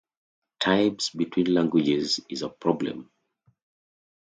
[0.59, 3.11] Types between languages is a problem